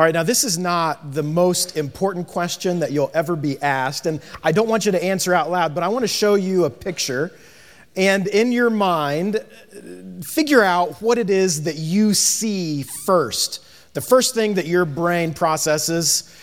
[0.00, 4.06] All right, now this is not the most important question that you'll ever be asked,
[4.06, 6.64] and I don't want you to answer out loud, but I want to show you
[6.64, 7.32] a picture.
[7.96, 9.44] And in your mind,
[10.22, 13.62] figure out what it is that you see first.
[13.92, 16.34] The first thing that your brain processes.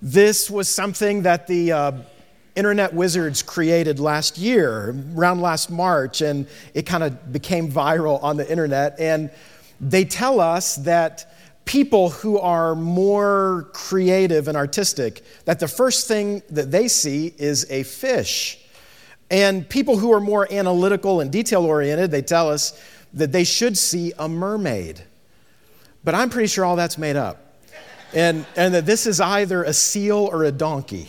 [0.00, 1.92] This was something that the uh,
[2.56, 8.38] internet wizards created last year, around last March, and it kind of became viral on
[8.38, 8.98] the internet.
[8.98, 9.30] And
[9.82, 11.26] they tell us that
[11.64, 17.70] people who are more creative and artistic that the first thing that they see is
[17.70, 18.58] a fish.
[19.30, 22.80] And people who are more analytical and detail oriented, they tell us
[23.14, 25.02] that they should see a mermaid.
[26.04, 27.56] But I'm pretty sure all that's made up.
[28.12, 31.08] And, and that this is either a seal or a donkey.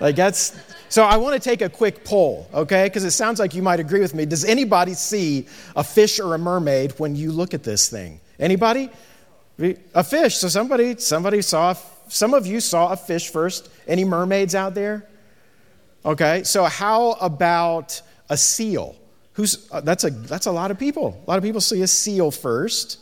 [0.00, 0.60] Like that's
[0.92, 2.84] so I want to take a quick poll, okay?
[2.84, 4.26] Because it sounds like you might agree with me.
[4.26, 8.20] Does anybody see a fish or a mermaid when you look at this thing?
[8.38, 8.90] Anybody?
[9.58, 10.36] A fish.
[10.36, 11.74] So somebody, somebody saw,
[12.08, 13.68] some of you saw a fish first.
[13.86, 15.06] Any mermaids out there?
[16.04, 18.96] Okay, so how about a seal?
[19.34, 21.22] Who's, uh, that's, a, that's a lot of people.
[21.26, 22.98] A lot of people see a seal first.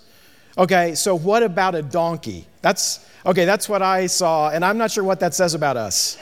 [0.59, 2.47] Okay, so what about a donkey?
[2.61, 6.19] That's, okay, that's what I saw, and I'm not sure what that says about us.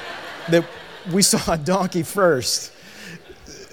[0.48, 0.64] that
[1.12, 2.71] we saw a donkey first.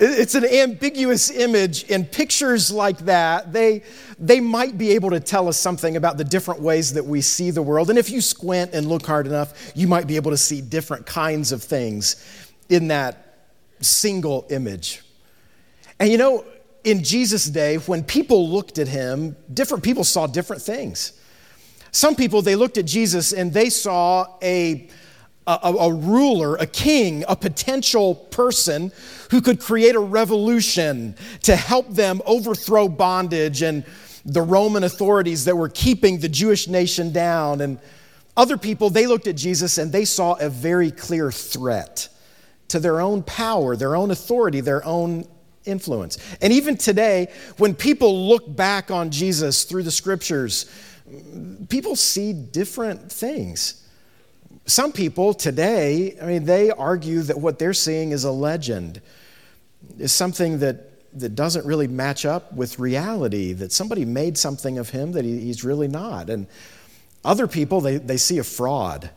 [0.01, 3.83] It's an ambiguous image, and pictures like that, they,
[4.17, 7.51] they might be able to tell us something about the different ways that we see
[7.51, 7.89] the world.
[7.89, 11.05] And if you squint and look hard enough, you might be able to see different
[11.05, 12.25] kinds of things
[12.69, 13.49] in that
[13.81, 15.01] single image.
[15.99, 16.45] And you know,
[16.85, 21.11] in Jesus' day, when people looked at him, different people saw different things.
[21.91, 24.89] Some people, they looked at Jesus and they saw a
[25.49, 28.91] a, a, ruler, a king, a potential person
[29.31, 33.83] who could create a revolution to help them overthrow bondage and
[34.25, 37.61] the Roman authorities that were keeping the Jewish nation down.
[37.61, 37.79] And
[38.37, 42.09] other people, they looked at Jesus and they saw a very clear threat
[42.67, 45.25] to their own power, their own authority, their own
[45.65, 46.19] influence.
[46.41, 50.71] And even today, when people look back on Jesus through the scriptures,
[51.69, 53.88] people see different things
[54.69, 59.01] some people today, I mean, they argue that what they're seeing is a legend,
[59.97, 64.89] is something that, that doesn't really match up with reality, that somebody made something of
[64.89, 66.29] him that he, he's really not.
[66.29, 66.47] And
[67.23, 69.09] other people, they, they see a fraud.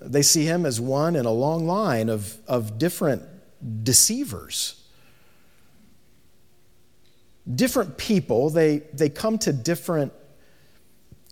[0.00, 3.22] They see him as one in a long line of, of different
[3.84, 4.82] deceivers.
[7.52, 10.12] Different people, they, they come to different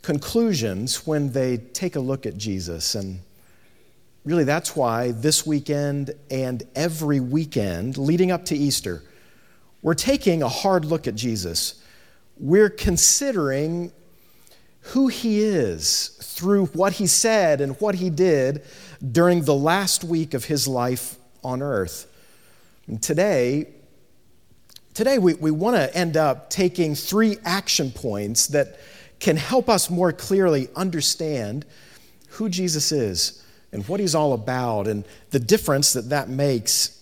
[0.02, 2.94] conclusions when they take a look at Jesus.
[2.94, 3.20] And
[4.24, 9.02] really, that's why this weekend and every weekend leading up to Easter,
[9.82, 11.82] we're taking a hard look at Jesus.
[12.36, 13.92] We're considering
[14.80, 18.64] who he is through what he said and what he did
[19.12, 22.06] during the last week of his life on earth.
[22.86, 23.68] And today,
[24.94, 28.78] today we, we want to end up taking three action points that
[29.20, 31.66] can help us more clearly understand
[32.30, 36.98] who Jesus is and what he's all about and the difference that that makes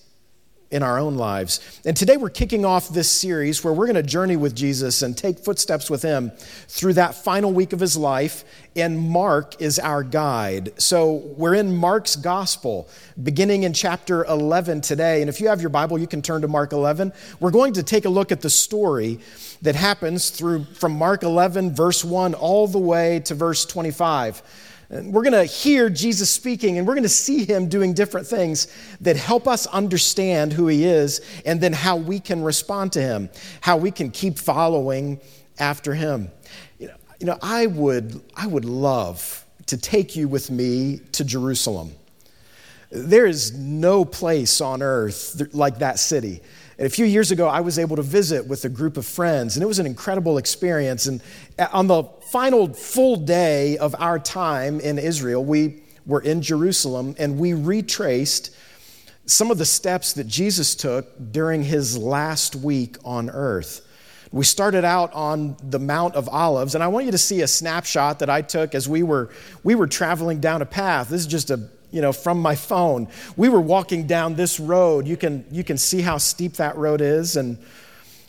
[0.71, 1.81] in our own lives.
[1.85, 5.17] And today we're kicking off this series where we're going to journey with Jesus and
[5.17, 6.33] take footsteps with him
[6.69, 8.45] through that final week of his life.
[8.75, 10.73] And Mark is our guide.
[10.81, 12.89] So we're in Mark's gospel,
[13.23, 15.21] beginning in chapter 11 today.
[15.21, 17.13] And if you have your Bible, you can turn to Mark 11.
[17.39, 19.21] We're going to take a look at the story
[19.63, 24.43] that happens through from Mark 11, verse 1, all the way to verse 25.
[24.89, 28.27] And we're going to hear Jesus speaking and we're going to see him doing different
[28.27, 28.69] things
[29.01, 33.29] that help us understand who he is and then how we can respond to him,
[33.61, 35.21] how we can keep following
[35.59, 36.31] after him.
[36.79, 41.25] You know, you know I, would, I would love to take you with me to
[41.25, 41.93] Jerusalem.
[42.91, 46.41] There is no place on earth like that city.
[46.79, 49.57] And a few years ago, I was able to visit with a group of friends,
[49.57, 51.07] and it was an incredible experience.
[51.07, 51.23] And
[51.73, 57.39] on the final full day of our time in Israel, we were in Jerusalem and
[57.39, 58.55] we retraced
[59.25, 63.83] some of the steps that Jesus took during his last week on earth.
[64.31, 67.49] We started out on the Mount of Olives, and I want you to see a
[67.49, 69.31] snapshot that I took as we were,
[69.65, 71.09] we were traveling down a path.
[71.09, 73.09] This is just a you know, from my phone.
[73.37, 75.07] We were walking down this road.
[75.07, 77.37] You can, you can see how steep that road is.
[77.37, 77.59] And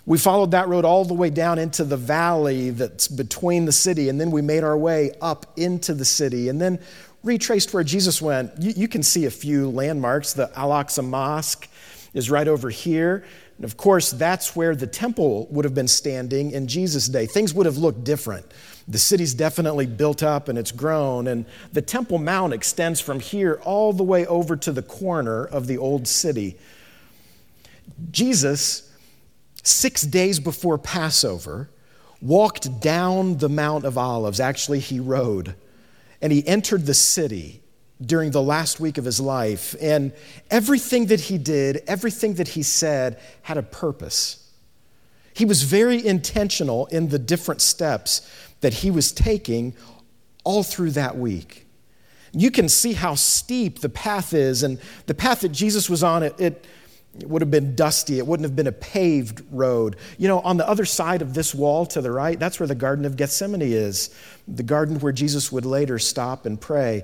[0.06, 4.10] we followed that road all the way down into the valley that's between the city.
[4.10, 6.80] And then we made our way up into the city and then
[7.24, 8.52] retraced where Jesus went.
[8.60, 10.34] You, you can see a few landmarks.
[10.34, 11.68] The Al Aqsa Mosque
[12.14, 13.26] is right over here.
[13.58, 17.26] And of course, that's where the temple would have been standing in Jesus' day.
[17.26, 18.46] Things would have looked different
[18.88, 23.60] The city's definitely built up and it's grown, and the Temple Mount extends from here
[23.64, 26.58] all the way over to the corner of the old city.
[28.12, 28.90] Jesus,
[29.64, 31.70] six days before Passover,
[32.22, 34.40] walked down the Mount of Olives.
[34.40, 35.56] Actually, he rode,
[36.22, 37.62] and he entered the city
[38.06, 39.76] during the last week of his life.
[39.82, 40.14] And
[40.50, 44.44] everything that he did, everything that he said, had a purpose.
[45.34, 48.28] He was very intentional in the different steps
[48.62, 49.76] that he was taking
[50.44, 51.66] all through that week.
[52.34, 56.24] You can see how steep the path is, and the path that Jesus was on,
[56.24, 56.66] it, it,
[57.20, 58.18] it would have been dusty.
[58.18, 59.96] It wouldn't have been a paved road.
[60.18, 62.76] You know, on the other side of this wall to the right, that's where the
[62.76, 64.10] Garden of Gethsemane is,
[64.48, 67.04] the garden where Jesus would later stop and pray.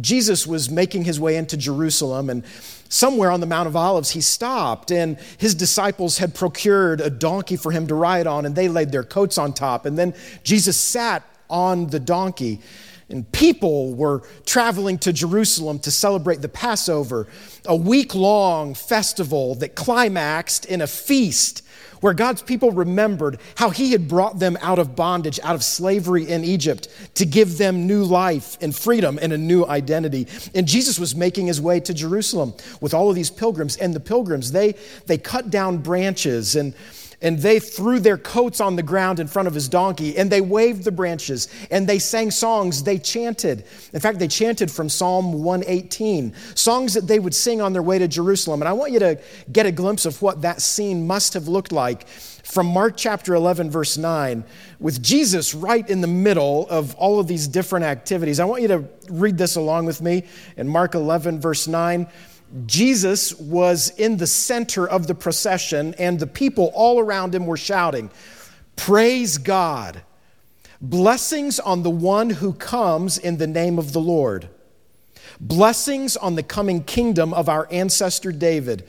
[0.00, 2.44] Jesus was making his way into Jerusalem, and
[2.88, 7.56] somewhere on the Mount of Olives, he stopped, and his disciples had procured a donkey
[7.56, 9.86] for him to ride on, and they laid their coats on top.
[9.86, 12.60] And then Jesus sat on the donkey,
[13.08, 17.28] and people were traveling to Jerusalem to celebrate the Passover,
[17.64, 21.62] a week long festival that climaxed in a feast
[22.00, 26.28] where God's people remembered how He had brought them out of bondage, out of slavery
[26.28, 30.26] in Egypt, to give them new life and freedom and a new identity.
[30.54, 33.76] And Jesus was making his way to Jerusalem with all of these pilgrims.
[33.76, 34.74] And the pilgrims, they,
[35.06, 36.74] they cut down branches and
[37.22, 40.40] and they threw their coats on the ground in front of his donkey and they
[40.40, 42.82] waved the branches and they sang songs.
[42.82, 43.64] They chanted.
[43.92, 47.98] In fact they chanted from psalm 118 songs that they would sing on their way
[47.98, 48.60] to jerusalem.
[48.60, 49.20] And i want you to
[49.52, 53.70] get a glimpse of what that scene must have looked like from mark chapter 11
[53.70, 54.44] verse 9
[54.78, 58.40] with jesus right in the middle of all of these different activities.
[58.40, 60.24] I want you to read this along with me
[60.56, 62.06] in mark 11 verse 9
[62.66, 67.56] Jesus was in the center of the procession, and the people all around him were
[67.56, 68.10] shouting,
[68.76, 70.02] Praise God!
[70.80, 74.48] Blessings on the one who comes in the name of the Lord.
[75.40, 78.88] Blessings on the coming kingdom of our ancestor David.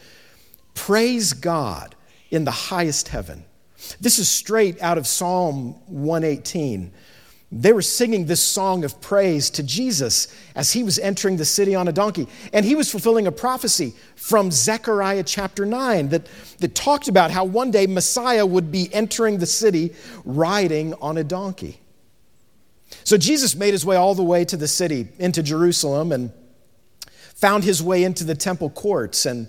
[0.74, 1.96] Praise God
[2.30, 3.46] in the highest heaven.
[4.00, 6.92] This is straight out of Psalm 118.
[7.52, 11.76] They were singing this song of praise to Jesus as he was entering the city
[11.76, 12.28] on a donkey.
[12.52, 16.28] And he was fulfilling a prophecy from Zechariah chapter 9 that,
[16.60, 19.94] that talked about how one day Messiah would be entering the city
[20.26, 21.80] riding on a donkey.
[23.06, 26.32] So Jesus made his way all the way to the city, into Jerusalem, and
[27.36, 29.26] found his way into the temple courts.
[29.26, 29.48] And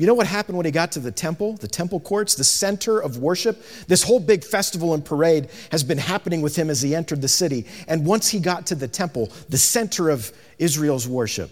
[0.00, 2.98] you know what happened when he got to the temple, the temple courts, the center
[3.00, 3.62] of worship?
[3.86, 7.28] This whole big festival and parade has been happening with him as he entered the
[7.28, 7.66] city.
[7.86, 11.50] And once he got to the temple, the center of Israel's worship,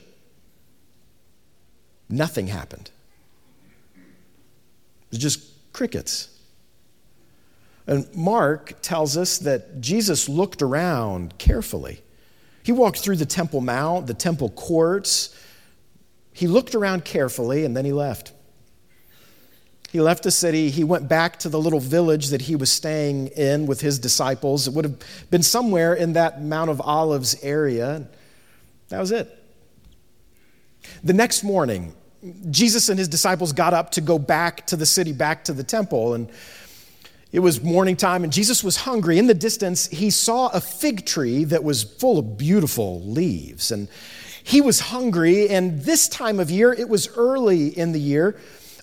[2.08, 2.90] nothing happened.
[3.96, 4.02] It
[5.10, 6.34] was just crickets.
[7.86, 12.02] And Mark tells us that Jesus looked around carefully.
[12.62, 15.34] He walked through the Temple Mount, the temple courts.
[16.34, 18.32] He looked around carefully and then he left.
[19.90, 20.68] He left the city.
[20.68, 24.68] He went back to the little village that he was staying in with his disciples.
[24.68, 28.06] It would have been somewhere in that Mount of Olives area.
[28.90, 29.34] That was it.
[31.02, 31.94] The next morning,
[32.50, 35.64] Jesus and his disciples got up to go back to the city, back to the
[35.64, 36.12] temple.
[36.12, 36.28] And
[37.32, 39.18] it was morning time, and Jesus was hungry.
[39.18, 43.70] In the distance, he saw a fig tree that was full of beautiful leaves.
[43.70, 43.88] And
[44.42, 48.38] he was hungry, and this time of year, it was early in the year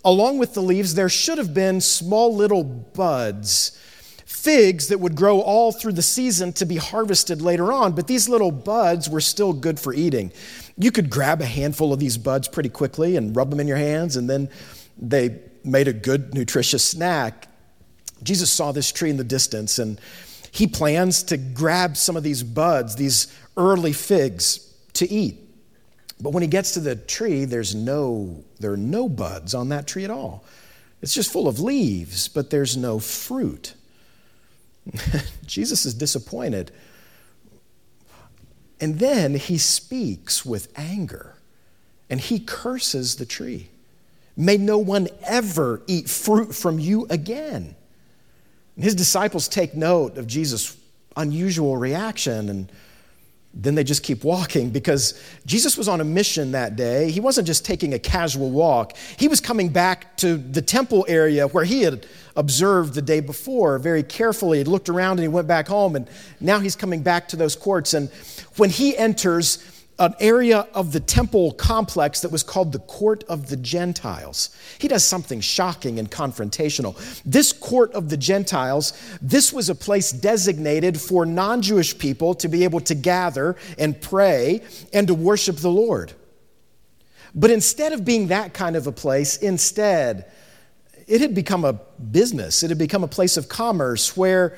[0.05, 3.77] along with the leaves, there should have been small little buds,
[4.25, 7.93] figs that would grow all through the season to be harvested later on.
[7.93, 10.31] But these little buds were still good for eating.
[10.77, 13.77] You could grab a handful of these buds pretty quickly and rub them in your
[13.77, 14.49] hands, and then
[14.97, 17.47] they made a good, nutritious snack.
[18.21, 19.99] Jesus saw this tree in the distance, and
[20.51, 25.44] he plans to grab some of these buds, these early figs, to eat.
[26.19, 29.87] But when he gets to the tree, there's no, there are no buds on that
[29.87, 30.45] tree at all.
[31.01, 33.73] It's just full of leaves, but there's no fruit.
[35.45, 36.71] Jesus is disappointed.
[38.79, 41.35] And then he speaks with anger
[42.09, 43.69] and he curses the tree.
[44.37, 47.75] May no one ever eat fruit from you again.
[48.75, 50.75] And his disciples take note of Jesus'
[51.15, 52.71] unusual reaction and
[53.55, 57.09] then they just keep walking because Jesus was on a mission that day.
[57.09, 61.47] He wasn't just taking a casual walk, he was coming back to the temple area
[61.47, 64.57] where he had observed the day before very carefully.
[64.57, 66.07] He looked around and he went back home, and
[66.39, 67.93] now he's coming back to those courts.
[67.93, 68.09] And
[68.57, 69.63] when he enters,
[69.97, 74.55] an area of the temple complex that was called the court of the Gentiles.
[74.77, 76.95] He does something shocking and confrontational.
[77.23, 82.49] This court of the Gentiles, this was a place designated for non Jewish people to
[82.49, 84.61] be able to gather and pray
[84.91, 86.11] and to worship the Lord.
[87.33, 90.31] But instead of being that kind of a place, instead,
[91.07, 94.57] it had become a business, it had become a place of commerce where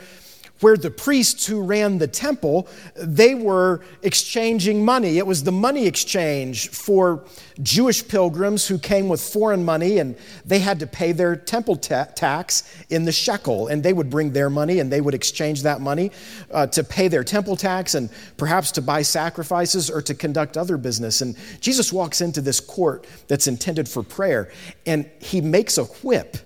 [0.59, 5.17] where the priests who ran the temple they were exchanging money.
[5.17, 7.23] It was the money exchange for
[7.61, 12.05] jewish pilgrims who came with foreign money and they had to pay their temple ta-
[12.15, 15.81] tax in the shekel and they would bring their money and they would exchange that
[15.81, 16.11] money
[16.51, 20.77] uh, to pay their temple tax and perhaps to buy sacrifices or to conduct other
[20.77, 21.21] business.
[21.21, 24.51] And jesus walks into this court that's intended for prayer
[24.85, 26.37] and he makes a whip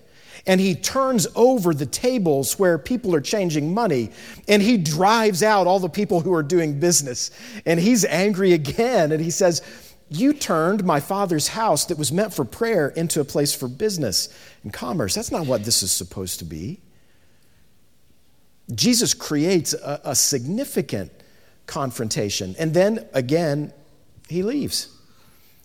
[0.48, 4.12] and he turns over the tables where people are changing money
[4.48, 7.32] and he drives out all the people who are doing business.
[7.66, 9.62] And he's angry again and he says,
[10.10, 14.30] You turned my father's house that was meant for prayer into a place for business
[14.64, 15.14] and commerce.
[15.14, 16.80] That's not what this is supposed to be.
[18.74, 21.12] Jesus creates a, a significant
[21.68, 22.56] confrontation.
[22.58, 23.74] And then again,
[24.28, 24.88] he leaves.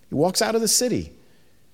[0.09, 1.13] He walks out of the city.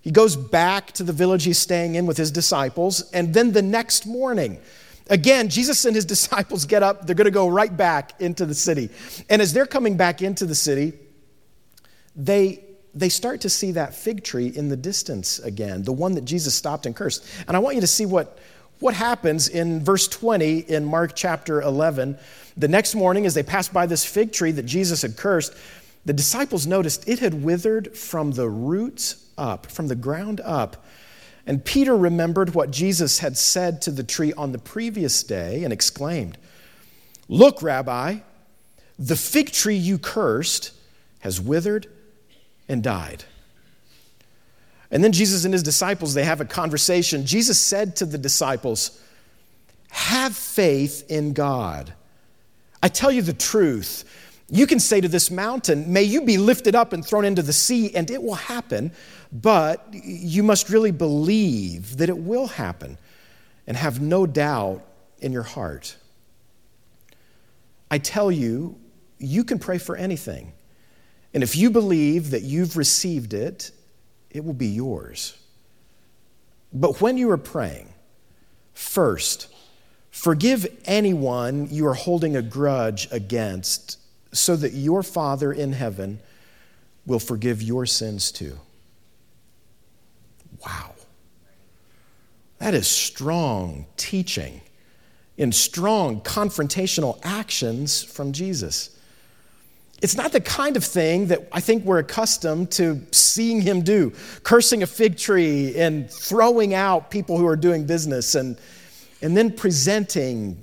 [0.02, 3.62] He goes back to the village he's staying in with his disciples, and then the
[3.62, 4.60] next morning,
[5.08, 7.06] again, Jesus and his disciples get up.
[7.06, 8.90] They're going to go right back into the city.
[9.30, 10.92] And as they're coming back into the city,
[12.16, 16.24] they, they start to see that fig tree in the distance again, the one that
[16.24, 17.24] Jesus stopped and cursed.
[17.46, 18.38] And I want you to see what,
[18.80, 22.18] what happens in verse 20 in Mark chapter 11.
[22.56, 25.54] The next morning, as they passed by this fig tree that Jesus had cursed,
[26.04, 30.84] the disciples noticed it had withered from the roots up, from the ground up.
[31.46, 35.72] And Peter remembered what Jesus had said to the tree on the previous day and
[35.72, 36.38] exclaimed,
[37.28, 38.18] Look, Rabbi,
[38.98, 40.72] the fig tree you cursed
[41.20, 41.86] has withered
[42.68, 43.24] and died.
[44.90, 47.24] And then Jesus and his disciples, they have a conversation.
[47.24, 49.00] Jesus said to the disciples,
[49.88, 51.94] Have faith in God.
[52.82, 54.04] I tell you the truth.
[54.54, 57.54] You can say to this mountain, May you be lifted up and thrown into the
[57.54, 58.92] sea, and it will happen.
[59.32, 62.98] But you must really believe that it will happen
[63.66, 64.84] and have no doubt
[65.20, 65.96] in your heart.
[67.90, 68.78] I tell you,
[69.18, 70.52] you can pray for anything.
[71.32, 73.70] And if you believe that you've received it,
[74.30, 75.34] it will be yours.
[76.74, 77.90] But when you are praying,
[78.74, 79.48] first,
[80.10, 83.96] forgive anyone you are holding a grudge against
[84.32, 86.18] so that your Father in heaven
[87.06, 88.58] will forgive your sins too.
[90.64, 90.94] Wow.
[92.58, 94.60] That is strong teaching
[95.36, 98.96] and strong confrontational actions from Jesus.
[100.00, 104.12] It's not the kind of thing that I think we're accustomed to seeing him do,
[104.42, 108.58] cursing a fig tree and throwing out people who are doing business and,
[109.20, 110.61] and then presenting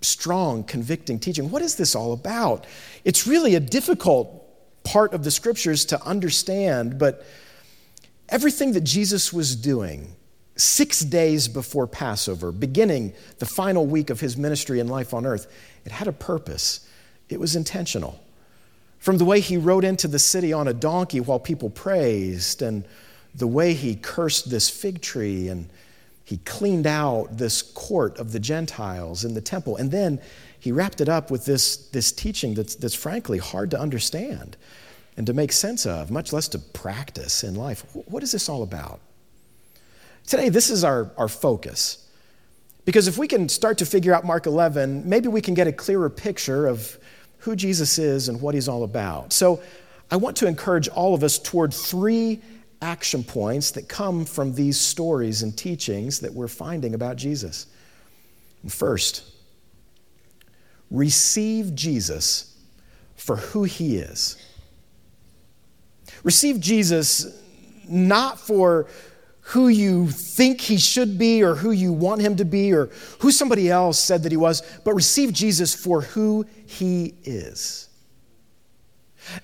[0.00, 1.50] strong, convicting teaching.
[1.50, 2.66] What is this all about?
[3.04, 4.44] It's really a difficult
[4.84, 7.26] part of the scriptures to understand, but
[8.28, 10.14] everything that Jesus was doing
[10.56, 15.46] six days before Passover, beginning the final week of his ministry and life on earth,
[15.84, 16.86] it had a purpose.
[17.28, 18.20] It was intentional.
[18.98, 22.84] From the way he rode into the city on a donkey while people praised, and
[23.34, 25.68] the way he cursed this fig tree and
[26.28, 29.76] he cleaned out this court of the Gentiles in the temple.
[29.76, 30.20] And then
[30.60, 34.58] he wrapped it up with this, this teaching that's, that's frankly hard to understand
[35.16, 37.82] and to make sense of, much less to practice in life.
[37.94, 39.00] What is this all about?
[40.26, 42.06] Today, this is our, our focus.
[42.84, 45.72] Because if we can start to figure out Mark 11, maybe we can get a
[45.72, 46.98] clearer picture of
[47.38, 49.32] who Jesus is and what he's all about.
[49.32, 49.62] So
[50.10, 52.42] I want to encourage all of us toward three
[52.80, 57.66] action points that come from these stories and teachings that we're finding about Jesus.
[58.68, 59.24] First,
[60.90, 62.56] receive Jesus
[63.16, 64.36] for who he is.
[66.22, 67.40] Receive Jesus
[67.88, 68.88] not for
[69.40, 73.32] who you think he should be or who you want him to be or who
[73.32, 77.87] somebody else said that he was, but receive Jesus for who he is.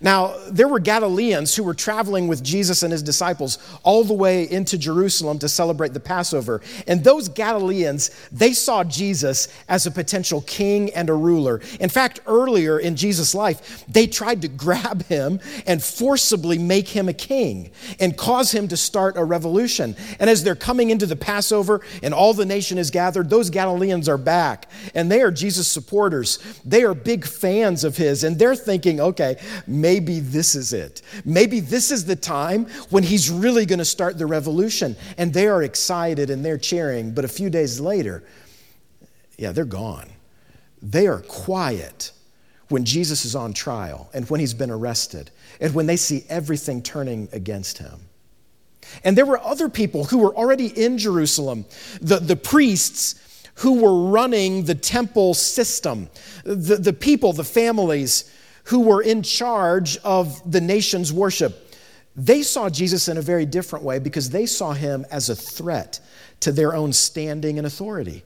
[0.01, 4.51] Now, there were Galileans who were traveling with Jesus and his disciples all the way
[4.51, 6.61] into Jerusalem to celebrate the Passover.
[6.87, 11.61] And those Galileans, they saw Jesus as a potential king and a ruler.
[11.81, 17.09] In fact, earlier in Jesus' life, they tried to grab him and forcibly make him
[17.09, 19.97] a king and cause him to start a revolution.
[20.19, 24.09] And as they're coming into the Passover and all the nation is gathered, those Galileans
[24.09, 26.39] are back and they are Jesus supporters.
[26.65, 29.37] They are big fans of his and they're thinking, okay,
[29.81, 31.03] maybe this is it.
[31.25, 34.97] Maybe this is the time when he's really going to start the revolution.
[35.19, 37.13] And they are excited and they're cheering.
[37.13, 38.25] But a few days later,
[39.39, 40.09] yeah, they're gone.
[40.83, 42.13] They are quiet
[42.69, 46.83] when Jesus is on trial and when he's been arrested and when they see everything
[46.83, 48.01] turning against him.
[49.03, 51.65] And there were other people who were already in Jerusalem,
[52.01, 53.21] the, the priests
[53.57, 56.09] who were running the temple system,
[56.45, 58.31] the, the people, the families
[58.65, 61.75] who were in charge of the nation's worship.
[62.17, 66.01] They saw Jesus in a very different way because they saw him as a threat
[66.41, 68.23] to their own standing and authority.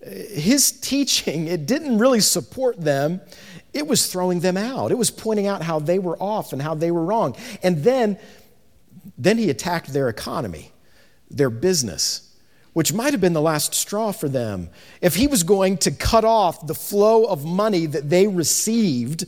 [0.00, 3.20] His teaching, it didn't really support them,
[3.72, 4.90] it was throwing them out.
[4.90, 7.36] It was pointing out how they were off and how they were wrong.
[7.62, 8.18] And then,
[9.18, 10.72] then he attacked their economy,
[11.30, 12.22] their business
[12.76, 14.68] which might have been the last straw for them.
[15.00, 19.24] If he was going to cut off the flow of money that they received,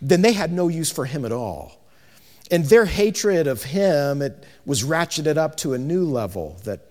[0.00, 1.80] then they had no use for him at all.
[2.50, 6.90] And their hatred of him it was ratcheted up to a new level that,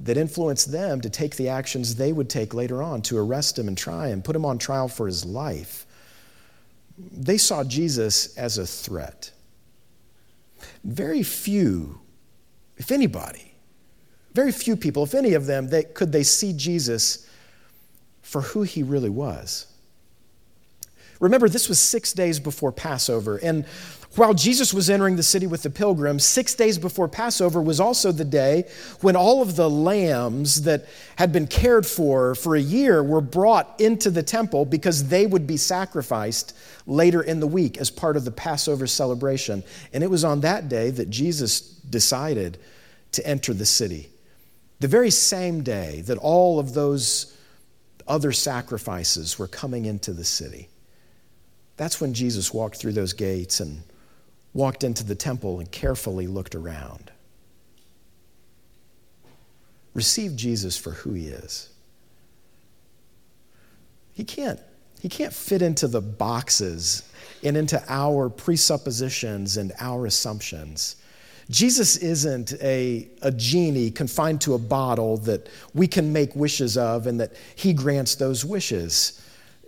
[0.00, 3.68] that influenced them to take the actions they would take later on to arrest him
[3.68, 5.86] and try him, put him on trial for his life.
[6.98, 9.30] They saw Jesus as a threat.
[10.82, 12.00] Very few,
[12.76, 13.54] if anybody,
[14.32, 17.28] very few people, if any of them, they, could they see Jesus
[18.22, 19.66] for who he really was.
[21.24, 23.38] Remember, this was six days before Passover.
[23.38, 23.64] And
[24.16, 28.12] while Jesus was entering the city with the pilgrims, six days before Passover was also
[28.12, 28.64] the day
[29.00, 33.80] when all of the lambs that had been cared for for a year were brought
[33.80, 36.54] into the temple because they would be sacrificed
[36.86, 39.64] later in the week as part of the Passover celebration.
[39.94, 42.58] And it was on that day that Jesus decided
[43.12, 44.10] to enter the city.
[44.80, 47.34] The very same day that all of those
[48.06, 50.68] other sacrifices were coming into the city.
[51.76, 53.82] That's when Jesus walked through those gates and
[54.52, 57.10] walked into the temple and carefully looked around.
[59.92, 61.68] Receive Jesus for who he is.
[64.12, 64.60] He can't,
[65.00, 67.02] he can't fit into the boxes
[67.42, 70.96] and into our presuppositions and our assumptions.
[71.50, 77.06] Jesus isn't a, a genie confined to a bottle that we can make wishes of
[77.06, 79.20] and that he grants those wishes.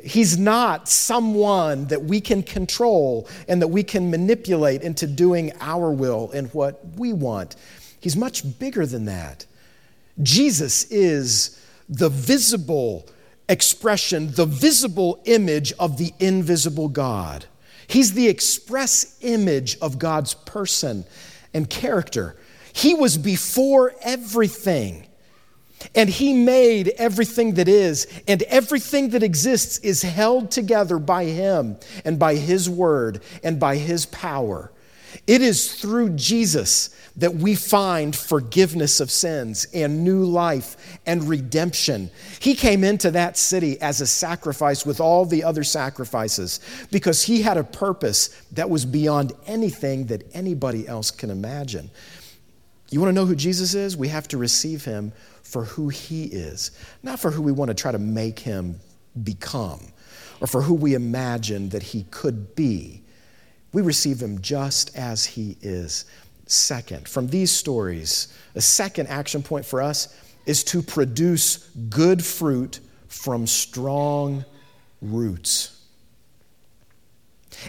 [0.02, 5.90] He's not someone that we can control and that we can manipulate into doing our
[5.90, 7.56] will and what we want.
[8.00, 9.46] He's much bigger than that.
[10.22, 13.08] Jesus is the visible
[13.48, 17.46] expression, the visible image of the invisible God.
[17.86, 21.04] He's the express image of God's person
[21.54, 22.36] and character.
[22.72, 25.05] He was before everything.
[25.94, 31.76] And he made everything that is, and everything that exists is held together by him
[32.04, 34.70] and by his word and by his power.
[35.26, 42.10] It is through Jesus that we find forgiveness of sins and new life and redemption.
[42.40, 46.60] He came into that city as a sacrifice with all the other sacrifices
[46.90, 51.90] because he had a purpose that was beyond anything that anybody else can imagine.
[52.90, 53.96] You want to know who Jesus is?
[53.96, 56.70] We have to receive him for who he is,
[57.02, 58.78] not for who we want to try to make him
[59.22, 59.80] become
[60.40, 63.02] or for who we imagine that he could be.
[63.72, 66.04] We receive him just as he is.
[66.46, 70.14] Second, from these stories, a second action point for us
[70.46, 74.44] is to produce good fruit from strong
[75.02, 75.75] roots.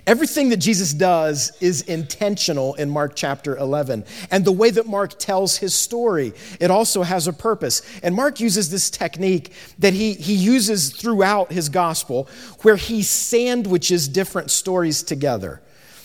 [0.06, 4.06] Everything that Jesus does is intentional in Mark chapter 11.
[4.32, 7.82] And the way that Mark tells his story, it also has a purpose.
[8.04, 12.30] And Mark uses this technique that he, he uses throughout his gospel
[12.62, 15.62] where he sandwiches different stories together.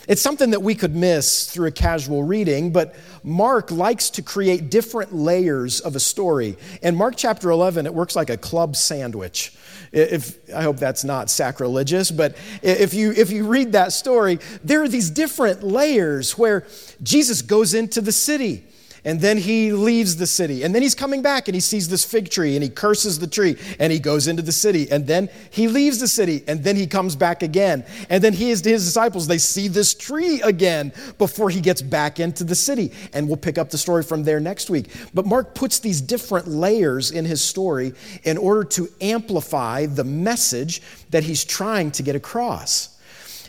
[0.08, 4.70] It's something that we could miss through a casual reading, but Mark likes to create
[4.70, 6.56] different layers of a story.
[6.82, 9.52] In Mark chapter 11, it works like a club sandwich.
[9.92, 14.82] If, I hope that's not sacrilegious, but if you, if you read that story, there
[14.82, 16.66] are these different layers where
[17.02, 18.64] Jesus goes into the city
[19.04, 20.62] and then he leaves the city.
[20.62, 23.26] And then he's coming back and he sees this fig tree and he curses the
[23.26, 24.90] tree and he goes into the city.
[24.92, 27.84] And then he leaves the city and then he comes back again.
[28.10, 31.82] And then he is to his disciples, they see this tree again before he gets
[31.82, 32.92] back into the city.
[33.12, 34.90] And we'll pick up the story from there next week.
[35.12, 40.80] But Mark puts these different layers in his story in order to amplify the message
[41.10, 42.91] that he's trying to get across.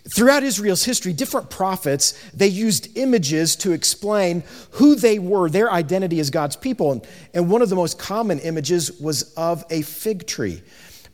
[0.09, 6.19] Throughout Israel's history, different prophets, they used images to explain who they were, their identity
[6.19, 7.05] as God's people.
[7.33, 10.61] And one of the most common images was of a fig tree.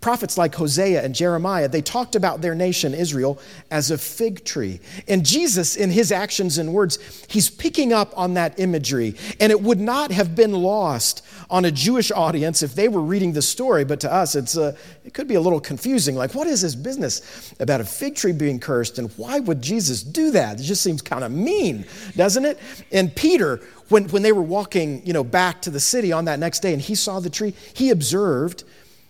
[0.02, 3.38] Prophets like Hosea and Jeremiah, they talked about their nation, Israel,
[3.70, 4.80] as a fig tree.
[5.10, 9.16] And Jesus, in his actions and words, he's picking up on that imagery.
[9.42, 13.34] And it would not have been lost on a Jewish audience if they were reading
[13.34, 16.16] the story, but to us, it's a, it could be a little confusing.
[16.16, 20.02] Like, what is this business about a fig tree being cursed, and why would Jesus
[20.02, 20.62] do that?
[20.62, 21.86] It just seems kind of mean,
[22.16, 22.58] doesn't it?
[22.94, 23.60] And Peter,
[23.90, 26.72] when, when they were walking you know, back to the city on that next day
[26.72, 28.64] and he saw the tree, he observed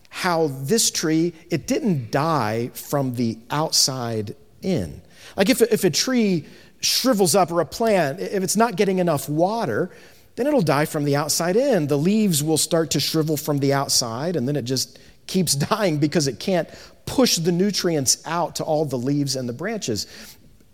[0.10, 5.02] how this tree, it didn't die from the outside in.
[5.38, 6.46] Like if, if a tree
[6.82, 9.92] shrivels up or a plant, if it's not getting enough water,
[10.36, 11.88] then it'll die from the outside in.
[11.88, 15.98] The leaves will start to shrivel from the outside, and then it just keeps dying
[15.98, 16.70] because it can't
[17.06, 20.08] push the nutrients out to all the leaves and the branches.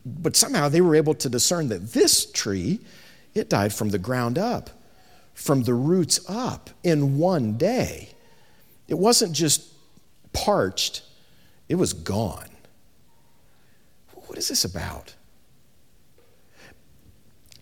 [0.05, 2.79] But somehow they were able to discern that this tree,
[3.33, 4.69] it died from the ground up,
[5.33, 8.14] from the roots up in one day.
[8.87, 9.73] It wasn't just
[10.33, 11.01] parched,
[11.69, 12.49] it was gone.
[14.27, 15.15] What is this about?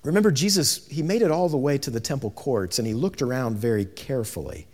[0.03, 3.21] Remember, Jesus, he made it all the way to the temple courts and he looked
[3.21, 4.67] around very carefully.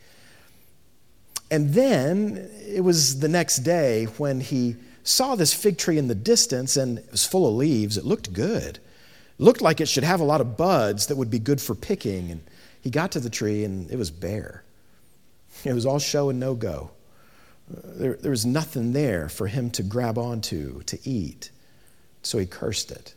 [1.51, 6.15] And then it was the next day when he saw this fig tree in the
[6.15, 7.97] distance and it was full of leaves.
[7.97, 8.77] It looked good.
[8.77, 8.81] It
[9.39, 12.31] looked like it should have a lot of buds that would be good for picking.
[12.31, 12.41] And
[12.81, 14.63] he got to the tree and it was bare.
[15.63, 16.91] It was all show and no go.
[17.67, 21.51] There, there was nothing there for him to grab onto, to eat.
[22.23, 23.13] So he cursed it.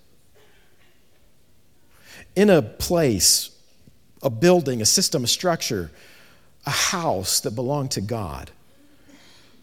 [2.37, 3.51] In a place,
[4.23, 5.91] a building, a system, a structure,
[6.67, 8.51] a house that belonged to God,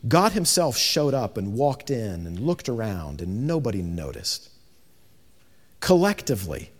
[0.07, 4.49] God Himself showed up and walked in and looked around, and nobody noticed.
[5.81, 6.71] Collectively,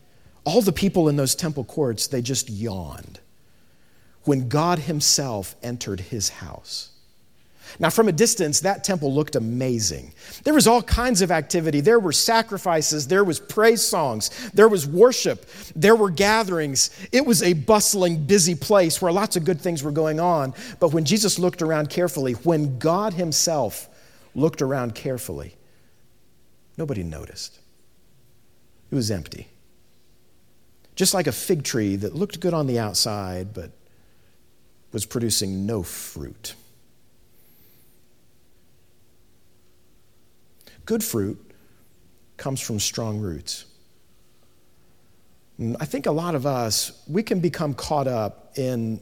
[0.45, 3.19] all the people in those temple courts, they just yawned
[4.23, 6.89] when God Himself entered His house.
[7.77, 10.13] Now, from a distance, that temple looked amazing.
[10.43, 11.81] There was all kinds of activity.
[11.81, 16.89] There were sacrifices, there was praise songs, there was worship, there were gatherings.
[17.11, 20.55] It was a bustling, busy place where lots of good things were going on.
[20.79, 23.87] But when Jesus looked around carefully, when God Himself
[24.33, 25.55] looked around carefully,
[26.77, 27.59] nobody noticed.
[28.91, 29.47] It was empty.
[30.95, 33.71] Just like a fig tree that looked good on the outside, but
[34.91, 36.55] was producing no fruit.
[40.85, 41.39] Good fruit
[42.37, 43.65] comes from strong roots.
[45.79, 49.01] I think a lot of us, we can become caught up in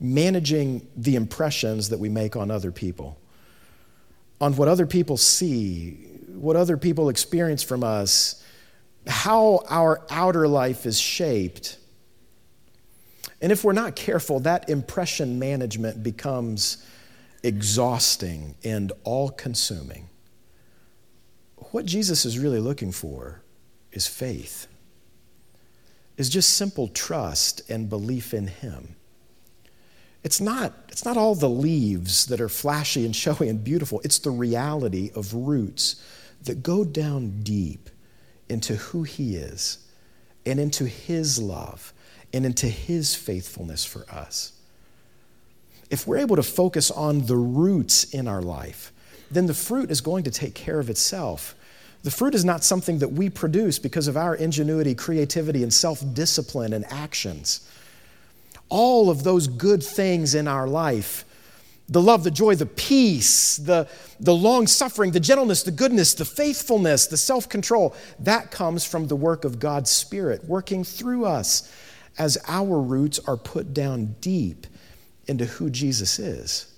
[0.00, 3.16] managing the impressions that we make on other people,
[4.40, 5.92] on what other people see,
[6.28, 8.44] what other people experience from us,
[9.06, 11.78] how our outer life is shaped.
[13.40, 16.84] And if we're not careful, that impression management becomes
[17.42, 20.08] exhausting and all consuming
[21.72, 23.42] what Jesus is really looking for
[23.92, 24.66] is faith,
[26.16, 28.96] is just simple trust and belief in Him.
[30.24, 34.00] It's not, it's not all the leaves that are flashy and showy and beautiful.
[34.04, 36.02] It's the reality of roots
[36.42, 37.90] that go down deep
[38.48, 39.78] into who He is
[40.46, 41.92] and into His love
[42.32, 44.52] and into His faithfulness for us.
[45.90, 48.92] If we're able to focus on the roots in our life,
[49.30, 51.54] then the fruit is going to take care of itself.
[52.02, 56.02] The fruit is not something that we produce because of our ingenuity, creativity, and self
[56.14, 57.68] discipline and actions.
[58.68, 61.24] All of those good things in our life
[61.90, 63.88] the love, the joy, the peace, the,
[64.20, 69.06] the long suffering, the gentleness, the goodness, the faithfulness, the self control that comes from
[69.06, 71.72] the work of God's Spirit working through us
[72.18, 74.66] as our roots are put down deep
[75.26, 76.74] into who Jesus is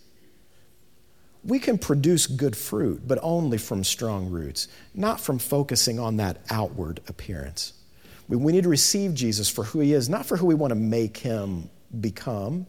[1.45, 6.39] we can produce good fruit, but only from strong roots, not from focusing on that
[6.51, 7.73] outward appearance.
[8.29, 10.71] We, we need to receive Jesus for who he is, not for who we want
[10.71, 12.67] to make him become.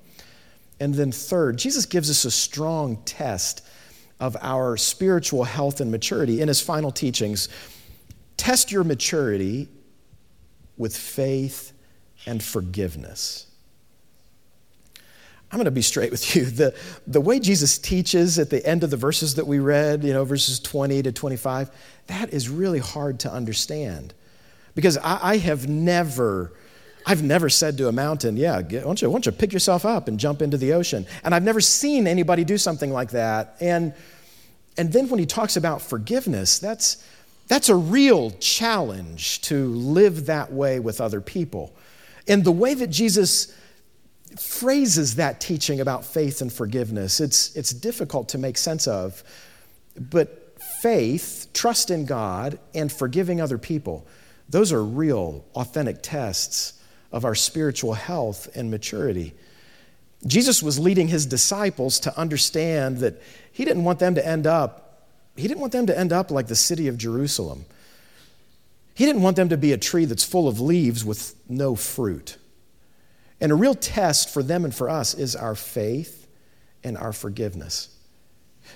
[0.80, 3.64] And then, third, Jesus gives us a strong test
[4.20, 7.50] of our spiritual health and maturity in his final teachings.
[8.38, 9.68] Test your maturity
[10.78, 11.71] with faith
[12.26, 13.48] and forgiveness.
[15.52, 16.46] I'm going to be straight with you.
[16.52, 16.76] The,
[17.08, 20.24] the way Jesus teaches at the end of the verses that we read, you know,
[20.24, 21.72] verses 20 to 25,
[22.08, 24.14] that is really hard to understand.
[24.76, 26.54] Because I, I have never,
[27.06, 29.52] I've never said to a mountain, yeah, get, why, don't you, why don't you pick
[29.52, 31.06] yourself up and jump into the ocean?
[31.24, 33.58] And I've never seen anybody do something like that.
[33.60, 33.94] And,
[34.78, 37.06] and then when he talks about forgiveness, that's,
[37.48, 41.74] that's a real challenge to live that way with other people.
[42.28, 43.54] And the way that Jesus
[44.40, 47.20] phrases that teaching about faith and forgiveness.
[47.20, 49.24] It's, it's difficult to make sense of,
[49.98, 54.08] but faith, trust in God, and forgiving other people,
[54.50, 56.82] those are real, authentic tests
[57.12, 59.34] of our spiritual health and maturity.
[60.26, 65.08] Jesus was leading his disciples to understand that he didn't want them to end up,
[65.36, 67.66] he didn't want them to end up like the city of Jerusalem.
[68.94, 72.38] He didn't want them to be a tree that's full of leaves with no fruit.
[73.40, 76.28] And a real test for them and for us is our faith
[76.84, 77.90] and our forgiveness.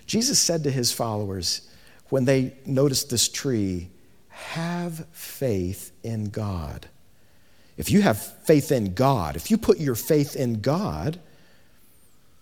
[0.06, 1.70] Jesus said to his followers
[2.10, 3.90] when they noticed this tree,
[4.30, 6.88] Have faith in God.
[7.78, 11.20] If you have faith in God, if you put your faith in God,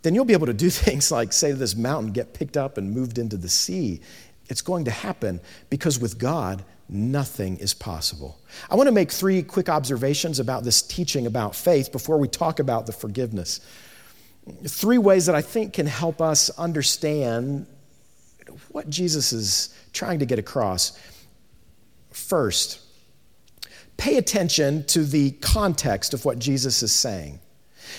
[0.04, 2.78] then you'll be able to do things like say to this mountain, get picked up
[2.78, 4.02] and moved into the sea.
[4.48, 8.40] It's going to happen because with God, nothing is possible.
[8.70, 12.60] I want to make three quick observations about this teaching about faith before we talk
[12.60, 13.60] about the forgiveness.
[14.68, 17.66] Three ways that I think can help us understand
[18.70, 20.98] what Jesus is trying to get across.
[22.12, 22.82] First,
[23.98, 27.40] pay attention to the context of what Jesus is saying.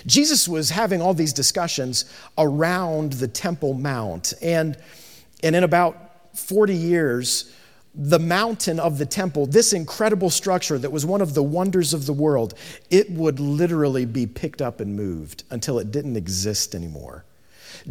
[0.06, 2.04] Jesus was having all these discussions
[2.36, 4.76] around the Temple Mount, and,
[5.42, 7.52] and in about 40 years,
[7.94, 12.06] the mountain of the temple, this incredible structure that was one of the wonders of
[12.06, 12.54] the world,
[12.90, 17.24] it would literally be picked up and moved until it didn't exist anymore.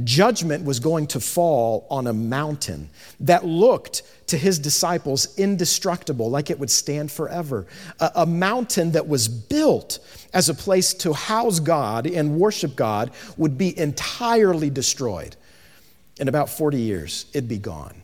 [0.03, 2.89] Judgment was going to fall on a mountain
[3.19, 7.67] that looked to his disciples indestructible, like it would stand forever.
[7.99, 9.99] A, a, mountain that was built
[10.33, 15.35] as a place to house God and worship God would be entirely destroyed.
[16.19, 18.01] In about 40 years, it'd be gone.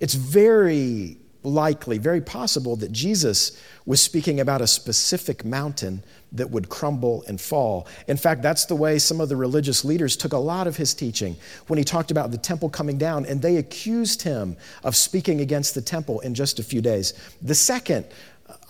[0.00, 6.02] It's very likely, very possible that Jesus was speaking about a specific mountain
[6.32, 7.86] that would crumble and fall.
[8.06, 10.94] In fact, that's the way some of the religious leaders took a lot of his
[10.94, 15.40] teaching when he talked about the temple coming down, and they accused him of speaking
[15.40, 17.14] against the temple in just a few days.
[17.42, 18.06] The second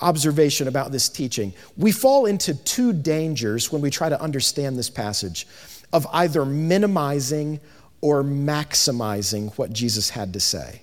[0.00, 4.88] observation about this teaching we fall into two dangers when we try to understand this
[4.88, 5.46] passage
[5.92, 7.58] of either minimizing
[8.00, 10.82] or maximizing what Jesus had to say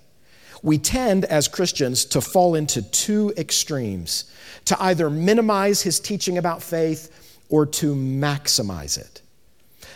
[0.62, 4.32] we tend as Christians to fall into two extremes
[4.66, 9.22] to either minimize his teaching about faith or to maximize it.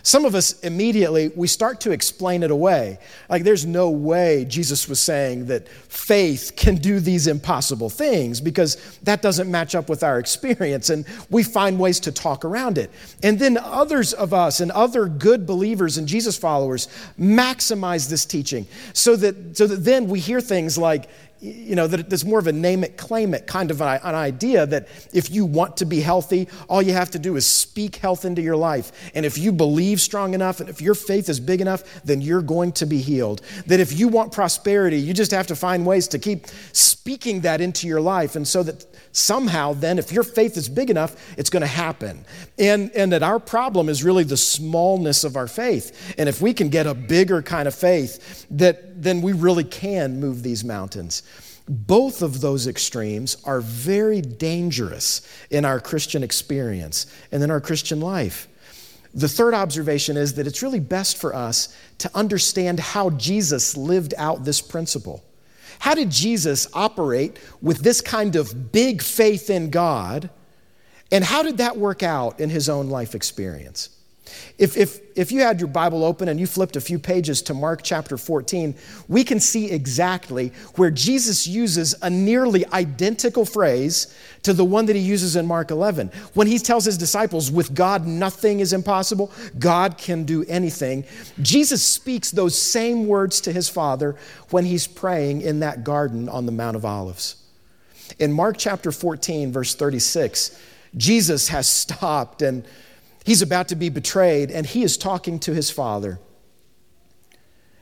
[0.05, 2.99] Some of us immediately, we start to explain it away.
[3.29, 8.75] Like, there's no way Jesus was saying that faith can do these impossible things because
[9.03, 10.89] that doesn't match up with our experience.
[10.89, 12.91] And we find ways to talk around it.
[13.23, 18.67] And then others of us and other good believers and Jesus followers maximize this teaching
[18.91, 21.09] so that, so that then we hear things like,
[21.43, 24.15] you know, that there's more of a name it, claim it kind of an, an,
[24.15, 27.97] idea that if you want to be healthy, all you have to do is speak
[27.97, 29.11] health into your life.
[29.13, 32.41] And if you believe strong enough and if your faith is big enough, then you're
[32.41, 33.41] going to be healed.
[33.67, 37.59] That if you want prosperity, you just have to find ways to keep speaking that
[37.59, 38.37] into your life.
[38.37, 42.25] And so that somehow, then, if your faith is big enough, it's going to happen.
[42.57, 46.15] And, and that our problem is really the smallness of our faith.
[46.17, 50.19] And if we can get a bigger kind of faith, that then we really can
[50.19, 51.23] move these mountains.
[51.67, 58.01] Both of those extremes are very dangerous in our Christian experience and in our Christian
[58.01, 58.47] life.
[59.13, 64.13] The third observation is that it's really best for us to understand how Jesus lived
[64.17, 65.23] out this principle.
[65.79, 70.29] How did Jesus operate with this kind of big faith in God?
[71.11, 73.89] And how did that work out in his own life experience?
[74.57, 77.53] If, if, if you had your Bible open and you flipped a few pages to
[77.53, 78.75] Mark chapter 14,
[79.07, 84.95] we can see exactly where Jesus uses a nearly identical phrase to the one that
[84.95, 86.09] he uses in Mark 11.
[86.33, 91.05] When he tells his disciples, with God nothing is impossible, God can do anything,
[91.41, 94.15] Jesus speaks those same words to his Father
[94.49, 97.37] when he's praying in that garden on the Mount of Olives.
[98.19, 100.59] In Mark chapter 14, verse 36,
[100.95, 102.65] Jesus has stopped and
[103.23, 106.19] He's about to be betrayed, and he is talking to his father.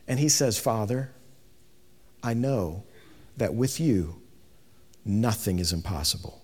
[0.07, 1.11] And he says, Father,
[2.21, 2.83] I know
[3.37, 4.21] that with you,
[5.03, 6.43] nothing is impossible.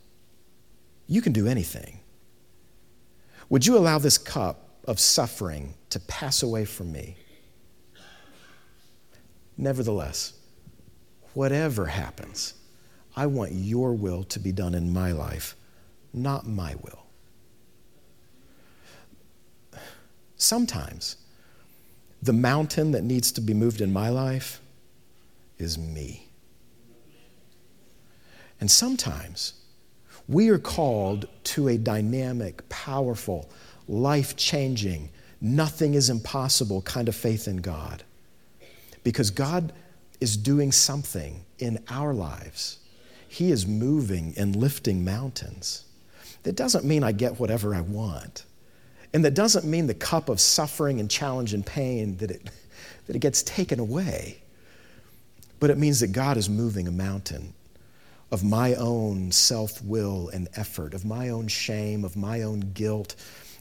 [1.07, 1.99] You can do anything.
[3.49, 7.17] Would you allow this cup of suffering to pass away from me?
[9.57, 10.33] Nevertheless,
[11.33, 12.55] whatever happens,
[13.15, 15.55] I want your will to be done in my life,
[16.13, 17.06] not my will.
[20.37, 21.17] Sometimes
[22.21, 24.61] the mountain that needs to be moved in my life
[25.57, 26.29] is me.
[28.59, 29.53] And sometimes
[30.27, 33.49] we are called to a dynamic, powerful,
[33.87, 35.09] life changing,
[35.41, 38.03] nothing is impossible kind of faith in God.
[39.03, 39.73] Because God
[40.19, 42.79] is doing something in our lives.
[43.27, 45.85] He is moving and lifting mountains.
[46.43, 48.45] That doesn't mean I get whatever I want.
[49.13, 52.49] And that doesn't mean the cup of suffering and challenge and pain that it,
[53.07, 54.41] that it gets taken away.
[55.59, 57.53] But it means that God is moving a mountain
[58.31, 63.15] of my own self will and effort, of my own shame, of my own guilt,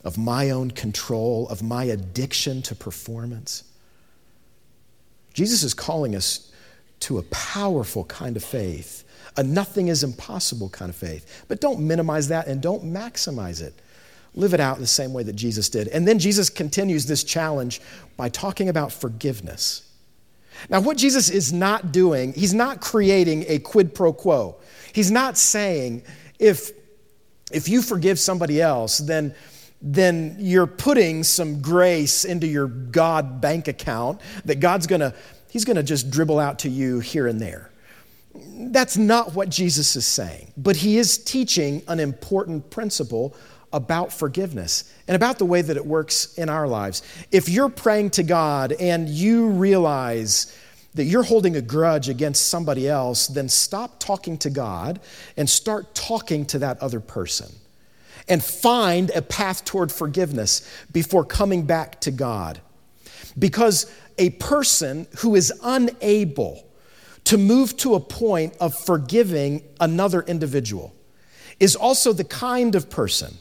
[0.05, 3.65] of my own control, of my addiction to performance.
[5.33, 6.53] Jesus is calling us
[7.01, 9.05] to a powerful kind of faith,
[9.37, 11.45] a nothing is impossible kind of faith.
[11.47, 13.75] But don't minimize that and don't maximize it.
[14.37, 15.88] Live it out in the same way that Jesus did.
[15.88, 17.81] And then Jesus continues this challenge
[18.16, 19.90] by talking about forgiveness.
[20.68, 24.57] Now, what Jesus is not doing, he's not creating a quid pro quo.
[24.92, 26.03] He's not saying,
[26.38, 26.70] if,
[27.51, 29.35] if you forgive somebody else, then,
[29.81, 35.14] then you're putting some grace into your God bank account that God's gonna,
[35.51, 37.70] he's gonna just dribble out to you here and there.
[38.35, 43.35] That's not what Jesus is saying, but he is teaching an important principle
[43.72, 47.02] about forgiveness and about the way that it works in our lives.
[47.31, 50.57] If you're praying to God and you realize
[50.94, 55.00] that you're holding a grudge against somebody else, then stop talking to God
[55.37, 57.52] and start talking to that other person.
[58.29, 62.61] And find a path toward forgiveness before coming back to God.
[63.38, 66.66] Because a person who is unable
[67.24, 70.92] to move to a point of forgiving another individual
[71.61, 73.37] is also the kind of person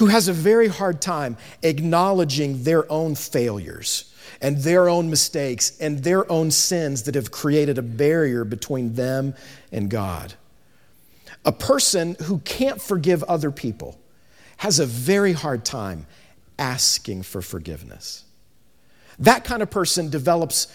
[0.00, 4.10] who has a very hard time acknowledging their own failures
[4.40, 9.34] and their own mistakes and their own sins that have created a barrier between them
[9.70, 10.32] and God.
[11.44, 14.00] A person who can't forgive other people
[14.56, 16.06] has a very hard time
[16.58, 18.24] asking for forgiveness.
[19.18, 20.68] That kind of person develops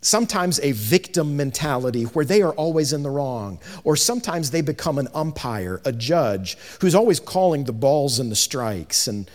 [0.00, 4.98] sometimes a victim mentality where they are always in the wrong, or sometimes they become
[4.98, 9.08] an umpire, a judge who's always calling the balls and the strikes.
[9.08, 9.28] And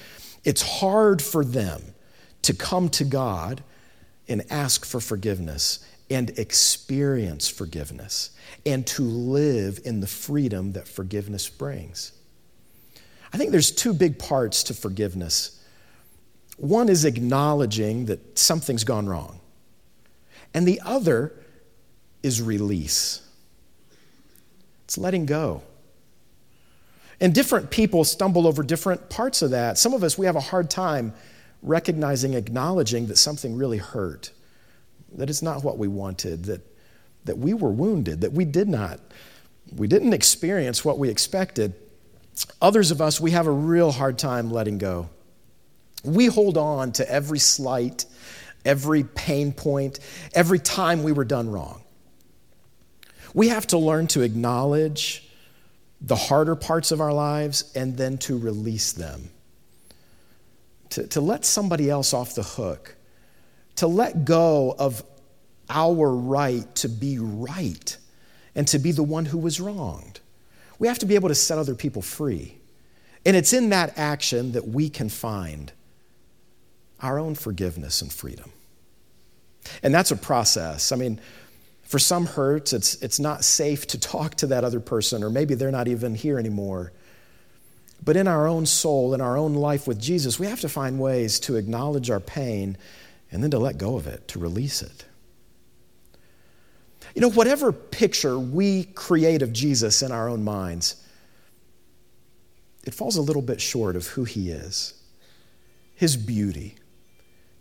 [0.44, 1.82] it's hard for them
[2.44, 3.64] to come to God
[4.28, 8.32] and ask for forgiveness and experience forgiveness
[8.66, 12.14] and to live in the freedom that forgiveness brings.
[13.34, 15.62] I think there's two big parts to forgiveness.
[16.58, 19.41] One is acknowledging that something's gone wrong
[20.54, 21.34] and the other
[22.24, 23.28] is release.
[24.86, 25.64] It's letting go.
[27.20, 29.78] And different people stumble over different parts of that.
[29.78, 31.14] Some of us, we have a hard time
[31.62, 34.32] recognizing, acknowledging that something really hurt,
[35.14, 36.62] that it's not what we wanted, that,
[37.26, 39.00] that we were wounded, that we did not,
[39.76, 41.76] we didn't experience what we expected.
[42.62, 45.10] Others of us, we have a real hard time letting go.
[46.04, 48.06] We hold on to every slight
[48.66, 50.00] every pain point,
[50.34, 51.82] every time we were done wrong.
[53.34, 55.30] We have to learn to acknowledge
[56.02, 59.30] the harder parts of our lives and then to release them.
[60.92, 62.96] To, to let somebody else off the hook.
[63.78, 65.04] To let go of
[65.70, 67.98] our right to be right
[68.56, 70.20] and to be the one who was wronged.
[70.78, 72.58] We have to be able to set other people free.
[73.26, 75.72] And it's in that action that we can find
[77.02, 78.52] our own forgiveness and freedom.
[79.84, 80.92] And that's a process.
[80.92, 81.20] I mean,
[81.84, 85.56] for some hurts, it's, it's not safe to talk to that other person, or maybe
[85.56, 86.94] they're not even here anymore.
[88.04, 91.00] But in our own soul, in our own life with Jesus, we have to find
[91.00, 92.78] ways to acknowledge our pain
[93.32, 95.06] and then to let go of it, to release it.
[97.14, 100.96] You know, whatever picture we create of Jesus in our own minds,
[102.86, 104.96] it falls a little bit short of who he is
[105.94, 106.74] his beauty,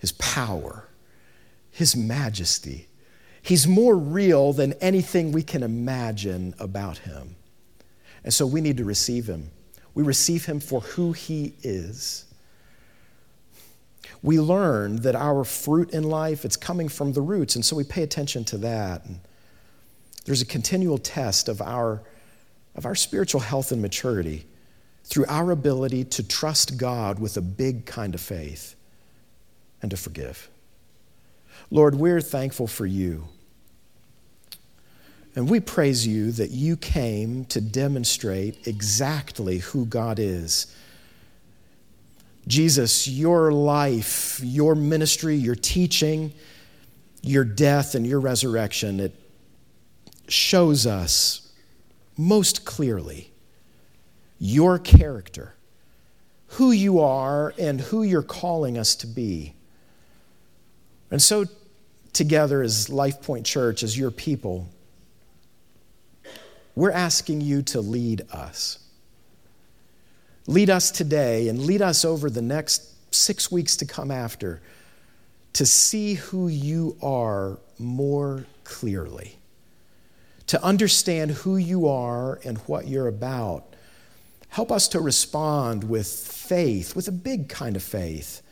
[0.01, 0.89] his power,
[1.71, 2.89] his majesty.
[3.43, 7.37] He's more real than anything we can imagine about him.
[8.25, 9.51] And so we need to receive him.
[9.95, 12.25] We receive him for who he is.
[14.23, 17.85] We learn that our fruit in life, it's coming from the roots, and so we
[17.85, 19.05] pay attention to that.
[19.07, 19.21] And
[20.25, 22.03] there's a continual test of our,
[22.75, 24.47] of our spiritual health and maturity
[25.05, 28.77] through our ability to trust God with a big kind of faith
[29.83, 30.49] and to forgive.
[31.71, 33.29] Lord, we're thankful for you.
[35.37, 40.75] And we praise you that you came to demonstrate exactly who God is.
[42.49, 46.33] Jesus, your life, your ministry, your teaching,
[47.23, 49.15] your death, and your resurrection, it
[50.27, 51.53] shows us
[52.17, 53.31] most clearly
[54.39, 55.55] your character,
[56.49, 59.55] who you are and who you're calling us to be.
[61.11, 61.45] And so,
[62.13, 64.69] together as LifePoint Church, as your people,
[66.75, 68.79] we're asking you to lead us.
[70.47, 74.61] Lead us today and lead us over the next six weeks to come after
[75.53, 79.37] to see who you are more clearly,
[80.47, 83.75] to understand who you are and what you're about.
[84.49, 88.43] Help us to respond with faith, with a big kind of faith.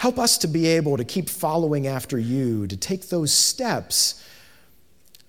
[0.00, 4.26] Help us to be able to keep following after you, to take those steps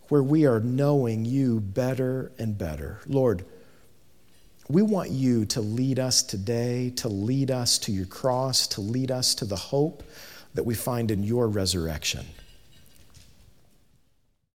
[0.08, 3.02] where we are knowing you better and better.
[3.06, 3.44] Lord,
[4.70, 9.12] we want you to lead us today, to lead us to your cross, to lead
[9.12, 10.04] us to the hope
[10.54, 12.26] that we find in your resurrection.